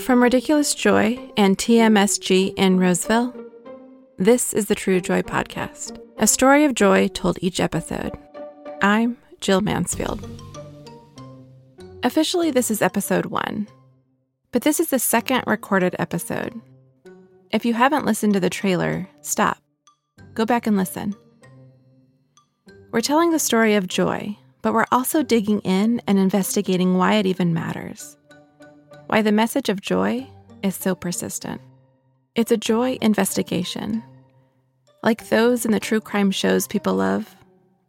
[0.00, 3.34] From Ridiculous Joy and TMSG in Roseville,
[4.16, 8.12] this is the True Joy Podcast, a story of joy told each episode.
[8.80, 10.26] I'm Jill Mansfield.
[12.02, 13.68] Officially, this is episode one,
[14.52, 16.58] but this is the second recorded episode.
[17.50, 19.58] If you haven't listened to the trailer, stop.
[20.34, 21.14] Go back and listen.
[22.90, 27.26] We're telling the story of joy, but we're also digging in and investigating why it
[27.26, 28.16] even matters.
[29.10, 30.28] Why the message of joy
[30.62, 31.60] is so persistent.
[32.36, 34.04] It's a joy investigation.
[35.02, 37.34] Like those in the true crime shows people love,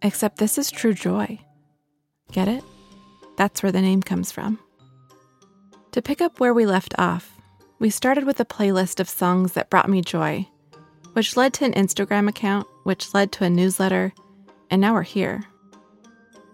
[0.02, 1.38] except this is true joy.
[2.32, 2.64] Get it?
[3.38, 4.58] That's where the name comes from.
[5.92, 7.38] To pick up where we left off,
[7.78, 10.48] we started with a playlist of songs that brought me joy,
[11.14, 14.12] which led to an Instagram account, which led to a newsletter,
[14.72, 15.44] and now we're here.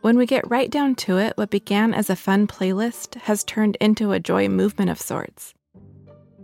[0.01, 3.77] When we get right down to it, what began as a fun playlist has turned
[3.81, 5.53] into a joy movement of sorts.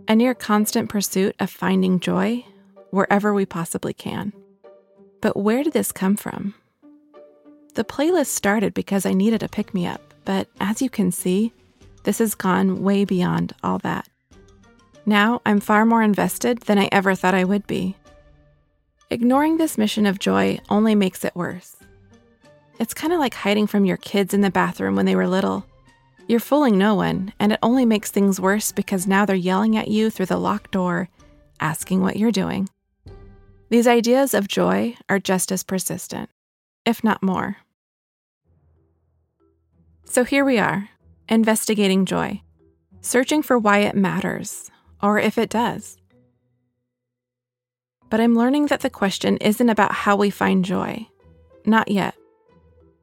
[0.08, 2.44] A near constant pursuit of finding joy
[2.90, 4.32] wherever we possibly can.
[5.20, 6.54] But where did this come from?
[7.74, 11.52] The playlist started because I needed a pick me up, but as you can see,
[12.02, 14.08] this has gone way beyond all that.
[15.06, 17.96] Now I'm far more invested than I ever thought I would be.
[19.10, 21.76] Ignoring this mission of joy only makes it worse.
[22.78, 25.66] It's kind of like hiding from your kids in the bathroom when they were little.
[26.26, 29.88] You're fooling no one, and it only makes things worse because now they're yelling at
[29.88, 31.08] you through the locked door,
[31.60, 32.68] asking what you're doing.
[33.68, 36.30] These ideas of joy are just as persistent,
[36.84, 37.58] if not more.
[40.04, 40.88] So here we are,
[41.28, 42.42] investigating joy,
[43.00, 44.70] searching for why it matters,
[45.02, 45.96] or if it does.
[48.10, 51.08] But I'm learning that the question isn't about how we find joy.
[51.66, 52.14] Not yet.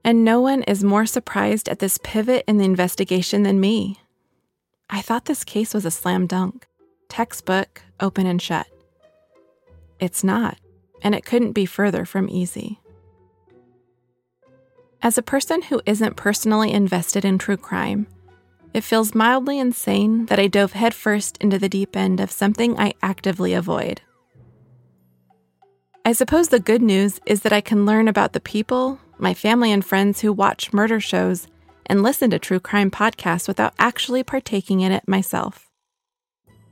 [0.03, 3.99] And no one is more surprised at this pivot in the investigation than me.
[4.89, 6.67] I thought this case was a slam dunk,
[7.07, 8.67] textbook, open and shut.
[9.99, 10.57] It's not,
[11.01, 12.79] and it couldn't be further from easy.
[15.03, 18.07] As a person who isn't personally invested in true crime,
[18.73, 22.93] it feels mildly insane that I dove headfirst into the deep end of something I
[23.01, 24.01] actively avoid.
[26.05, 29.71] I suppose the good news is that I can learn about the people, my family
[29.71, 31.47] and friends who watch murder shows
[31.85, 35.69] and listen to true crime podcasts without actually partaking in it myself.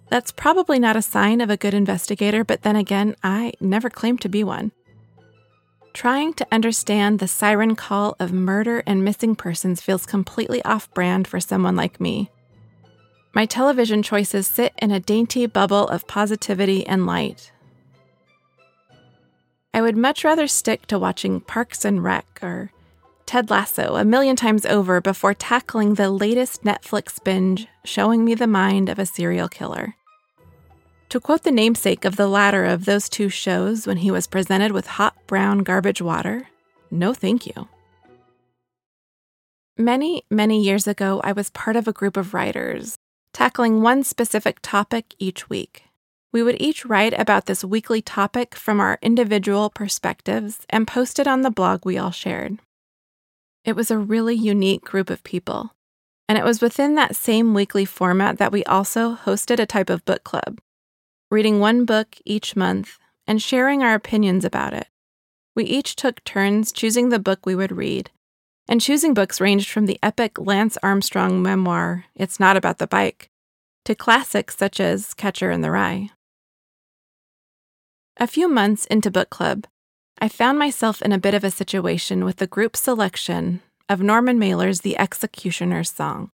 [0.09, 4.21] That's probably not a sign of a good investigator, but then again, I never claimed
[4.21, 4.71] to be one.
[5.93, 11.27] Trying to understand the siren call of murder and missing persons feels completely off brand
[11.27, 12.31] for someone like me.
[13.33, 17.51] My television choices sit in a dainty bubble of positivity and light.
[19.73, 22.71] I would much rather stick to watching Parks and Rec or
[23.25, 28.47] Ted Lasso a million times over before tackling the latest Netflix binge showing me the
[28.47, 29.95] mind of a serial killer.
[31.09, 34.71] To quote the namesake of the latter of those two shows when he was presented
[34.71, 36.47] with hot brown garbage water,
[36.89, 37.67] no thank you.
[39.77, 42.97] Many, many years ago, I was part of a group of writers,
[43.33, 45.88] tackling one specific topic each week.
[46.31, 51.27] We would each write about this weekly topic from our individual perspectives and post it
[51.27, 52.59] on the blog we all shared.
[53.65, 55.73] It was a really unique group of people,
[56.27, 60.05] and it was within that same weekly format that we also hosted a type of
[60.05, 60.59] book club
[61.31, 62.97] reading one book each month,
[63.27, 64.87] and sharing our opinions about it.
[65.55, 68.09] We each took turns choosing the book we would read,
[68.67, 73.29] and choosing books ranged from the epic Lance Armstrong memoir, It's Not About the Bike,
[73.85, 76.09] to classics such as Catcher in the Rye.
[78.21, 79.65] A few months into book club,
[80.21, 84.37] I found myself in a bit of a situation with the group selection of Norman
[84.37, 86.29] Mailer's The Executioner's Song.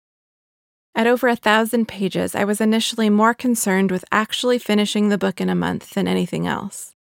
[0.93, 5.41] At over a thousand pages, I was initially more concerned with actually finishing the book
[5.41, 6.93] in a month than anything else.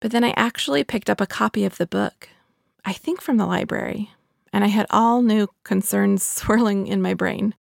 [0.00, 2.30] But then I actually picked up a copy of the book,
[2.82, 4.10] I think from the library,
[4.54, 7.54] and I had all new concerns swirling in my brain.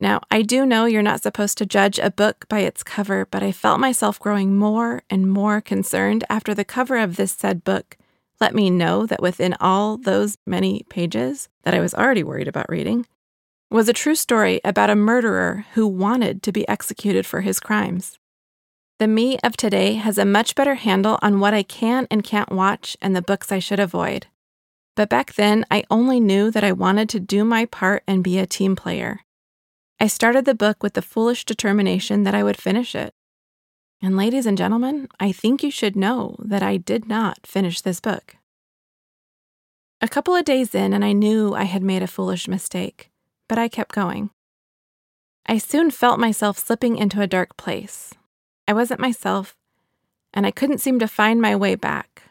[0.00, 3.42] Now, I do know you're not supposed to judge a book by its cover, but
[3.42, 7.96] I felt myself growing more and more concerned after the cover of this said book
[8.40, 12.70] let me know that within all those many pages that I was already worried about
[12.70, 13.06] reading,
[13.70, 18.18] was a true story about a murderer who wanted to be executed for his crimes.
[18.98, 22.50] The me of today has a much better handle on what I can and can't
[22.50, 24.26] watch and the books I should avoid.
[24.96, 28.38] But back then, I only knew that I wanted to do my part and be
[28.38, 29.20] a team player.
[30.00, 33.12] I started the book with the foolish determination that I would finish it.
[34.00, 38.00] And, ladies and gentlemen, I think you should know that I did not finish this
[38.00, 38.36] book.
[40.00, 43.10] A couple of days in, and I knew I had made a foolish mistake
[43.48, 44.30] but I kept going.
[45.46, 48.12] I soon felt myself slipping into a dark place.
[48.68, 49.56] I wasn't myself,
[50.34, 52.24] and I couldn't seem to find my way back.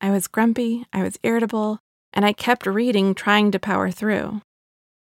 [0.00, 1.78] I was grumpy, I was irritable,
[2.12, 4.42] and I kept reading, trying to power through.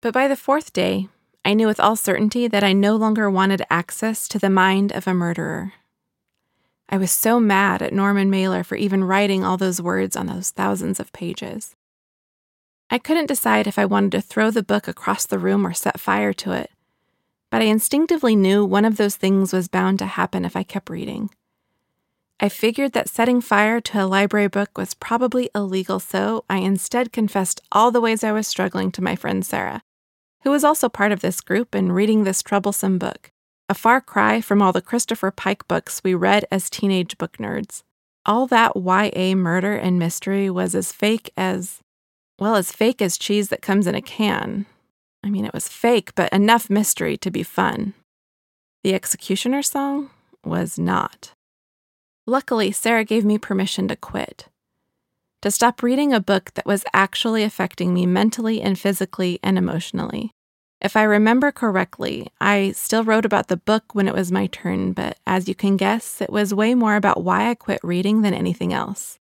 [0.00, 1.08] But by the fourth day,
[1.44, 5.06] I knew with all certainty that I no longer wanted access to the mind of
[5.06, 5.74] a murderer.
[6.88, 10.50] I was so mad at Norman Mailer for even writing all those words on those
[10.50, 11.76] thousands of pages.
[12.90, 16.00] I couldn't decide if I wanted to throw the book across the room or set
[16.00, 16.70] fire to it,
[17.50, 20.90] but I instinctively knew one of those things was bound to happen if I kept
[20.90, 21.30] reading.
[22.40, 27.12] I figured that setting fire to a library book was probably illegal, so I instead
[27.12, 29.82] confessed all the ways I was struggling to my friend Sarah,
[30.44, 33.30] who was also part of this group and reading this troublesome book,
[33.68, 37.82] a far cry from all the Christopher Pike books we read as teenage book nerds.
[38.26, 41.80] All that YA murder and mystery was as fake as,
[42.38, 44.66] well, as fake as cheese that comes in a can.
[45.22, 47.94] I mean, it was fake, but enough mystery to be fun.
[48.82, 50.10] The Executioner song
[50.44, 51.32] was not.
[52.26, 54.48] Luckily, Sarah gave me permission to quit.
[55.44, 60.30] To stop reading a book that was actually affecting me mentally and physically and emotionally.
[60.80, 64.94] If I remember correctly, I still wrote about the book when it was my turn,
[64.94, 68.32] but as you can guess, it was way more about why I quit reading than
[68.32, 69.18] anything else.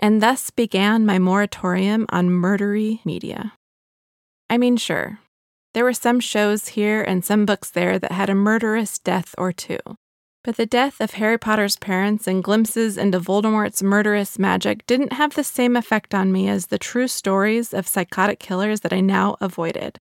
[0.00, 3.52] And thus began my moratorium on murdery media.
[4.50, 5.20] I mean, sure,
[5.74, 9.52] there were some shows here and some books there that had a murderous death or
[9.52, 9.78] two.
[10.44, 15.34] But the death of Harry Potter's parents and glimpses into Voldemort's murderous magic didn't have
[15.34, 19.36] the same effect on me as the true stories of psychotic killers that I now
[19.40, 19.98] avoided.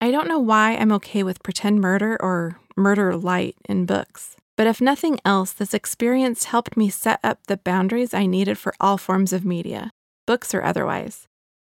[0.00, 4.66] I don't know why I'm okay with pretend murder or murder light in books, but
[4.66, 8.98] if nothing else, this experience helped me set up the boundaries I needed for all
[8.98, 9.90] forms of media,
[10.26, 11.26] books or otherwise,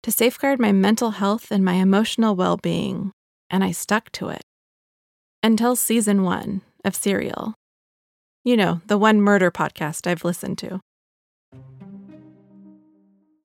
[0.05, 3.13] to safeguard my mental health and my emotional well being,
[3.51, 4.43] and I stuck to it.
[5.43, 7.55] Until season one, of Serial.
[8.45, 10.81] You know, the one murder podcast I've listened to.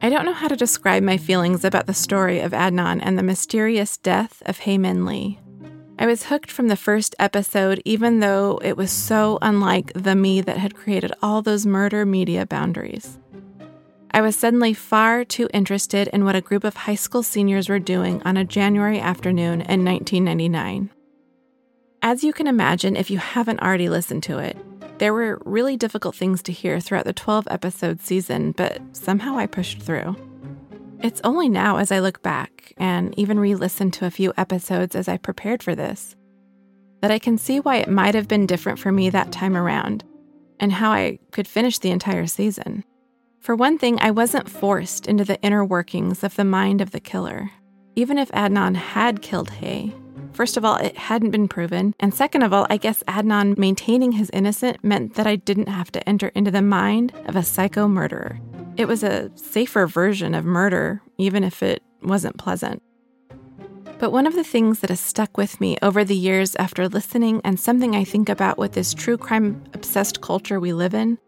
[0.01, 3.23] I don't know how to describe my feelings about the story of Adnan and the
[3.23, 5.39] mysterious death of Hae Min Lee.
[5.97, 10.41] I was hooked from the first episode, even though it was so unlike the me
[10.41, 13.17] that had created all those murder media boundaries.
[14.11, 17.79] I was suddenly far too interested in what a group of high school seniors were
[17.79, 20.91] doing on a January afternoon in 1999.
[22.05, 24.57] As you can imagine, if you haven't already listened to it,
[24.99, 29.45] there were really difficult things to hear throughout the 12 episode season, but somehow I
[29.45, 30.17] pushed through.
[31.01, 34.97] It's only now, as I look back and even re listened to a few episodes
[34.97, 36.17] as I prepared for this,
[36.99, 40.03] that I can see why it might have been different for me that time around
[40.59, 42.83] and how I could finish the entire season.
[43.39, 46.99] For one thing, I wasn't forced into the inner workings of the mind of the
[46.99, 47.49] killer.
[47.95, 49.93] Even if Adnan had killed Hae,
[50.33, 51.93] First of all, it hadn't been proven.
[51.99, 55.91] And second of all, I guess Adnan maintaining his innocence meant that I didn't have
[55.91, 58.39] to enter into the mind of a psycho murderer.
[58.75, 62.81] It was a safer version of murder, even if it wasn't pleasant.
[63.99, 67.39] But one of the things that has stuck with me over the years after listening,
[67.43, 71.19] and something I think about with this true crime obsessed culture we live in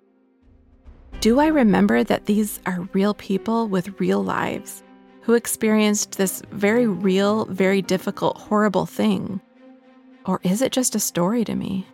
[1.26, 4.84] do I remember that these are real people with real lives?
[5.26, 9.42] Who experienced this very real, very difficult, horrible thing?
[10.24, 11.88] Or is it just a story to me?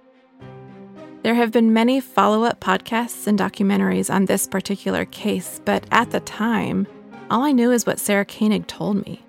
[1.24, 6.12] There have been many follow up podcasts and documentaries on this particular case, but at
[6.12, 6.86] the time,
[7.30, 9.24] all I knew is what Sarah Koenig told me.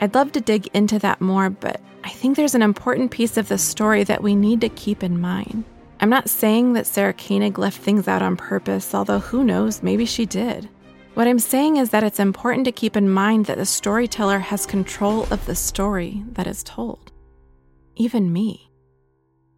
[0.00, 3.46] I'd love to dig into that more, but I think there's an important piece of
[3.46, 5.62] the story that we need to keep in mind.
[6.00, 10.06] I'm not saying that Sarah Koenig left things out on purpose, although who knows, maybe
[10.06, 10.68] she did.
[11.14, 14.64] What I'm saying is that it's important to keep in mind that the storyteller has
[14.64, 17.12] control of the story that is told,
[17.96, 18.70] even me.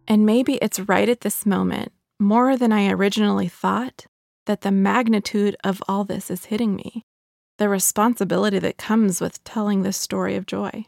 [0.05, 4.05] And maybe it's right at this moment, more than I originally thought,
[4.47, 7.05] that the magnitude of all this is hitting me,
[7.57, 10.85] the responsibility that comes with telling this story of joy.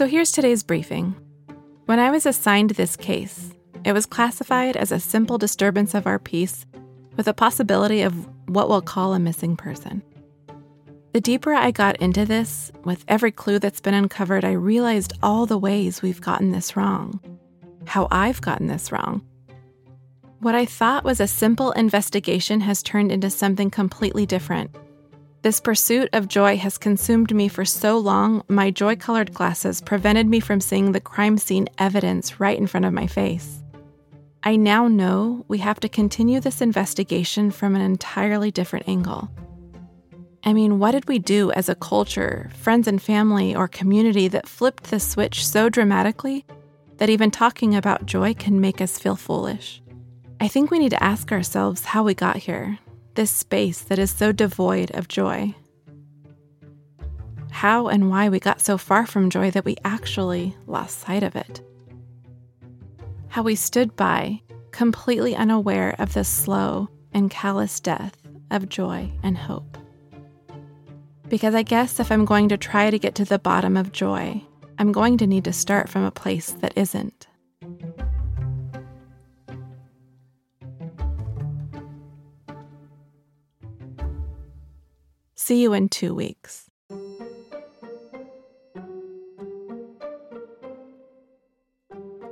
[0.00, 1.14] So here's today's briefing.
[1.84, 3.52] When I was assigned this case,
[3.84, 6.64] it was classified as a simple disturbance of our peace
[7.18, 10.02] with a possibility of what we'll call a missing person.
[11.12, 15.44] The deeper I got into this, with every clue that's been uncovered, I realized all
[15.44, 17.20] the ways we've gotten this wrong,
[17.84, 19.20] how I've gotten this wrong.
[20.38, 24.74] What I thought was a simple investigation has turned into something completely different
[25.42, 30.26] This pursuit of joy has consumed me for so long, my joy colored glasses prevented
[30.26, 33.62] me from seeing the crime scene evidence right in front of my face.
[34.42, 39.30] I now know we have to continue this investigation from an entirely different angle.
[40.44, 44.48] I mean, what did we do as a culture, friends and family, or community that
[44.48, 46.44] flipped the switch so dramatically
[46.98, 49.82] that even talking about joy can make us feel foolish?
[50.38, 52.78] I think we need to ask ourselves how we got here
[53.20, 55.54] this space that is so devoid of joy?
[57.50, 61.36] How and why we got so far from joy that we actually lost sight of
[61.36, 61.60] it?
[63.28, 68.16] How we stood by, completely unaware of the slow and callous death
[68.50, 69.76] of joy and hope.
[71.28, 74.42] Because I guess if I'm going to try to get to the bottom of joy,
[74.78, 77.26] I'm going to need to start from a place that isn't.
[85.50, 86.70] See you in two weeks.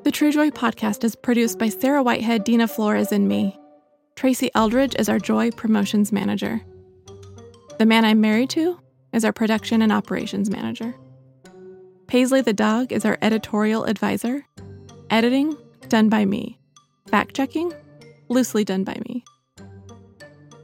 [0.05, 3.59] The True Joy podcast is produced by Sarah Whitehead, Dina Flores, and me.
[4.15, 6.61] Tracy Eldridge is our Joy Promotions Manager.
[7.81, 8.79] The man I'm married to
[9.13, 10.95] is our Production and Operations Manager.
[12.07, 14.47] Paisley the dog is our editorial advisor.
[15.11, 15.57] Editing,
[15.89, 16.57] done by me.
[17.09, 17.73] Fact checking,
[18.29, 19.25] loosely done by me.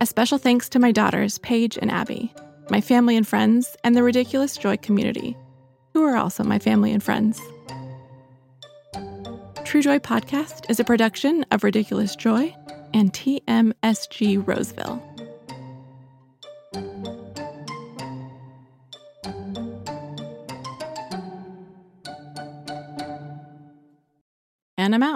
[0.04, 2.30] A special thanks to my daughters, Paige and Abby
[2.68, 5.34] my family and friends, and the Ridiculous Joy community,
[5.94, 7.40] who are also my family and friends.
[9.64, 12.54] True Joy Podcast is a production of Ridiculous Joy
[12.92, 15.02] and TMSG Roseville.
[24.76, 25.12] And I'm out.